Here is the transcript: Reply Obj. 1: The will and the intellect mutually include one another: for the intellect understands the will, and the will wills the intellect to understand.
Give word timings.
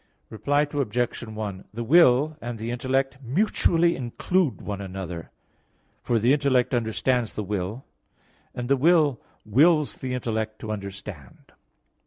Reply 0.31 0.61
Obj. 0.63 1.21
1: 1.27 1.65
The 1.75 1.83
will 1.83 2.35
and 2.41 2.57
the 2.57 2.71
intellect 2.71 3.19
mutually 3.21 3.95
include 3.95 4.59
one 4.59 4.81
another: 4.81 5.29
for 6.01 6.17
the 6.17 6.33
intellect 6.33 6.73
understands 6.73 7.33
the 7.33 7.43
will, 7.43 7.85
and 8.55 8.67
the 8.67 8.77
will 8.77 9.21
wills 9.45 9.97
the 9.97 10.15
intellect 10.15 10.57
to 10.61 10.71
understand. 10.71 11.51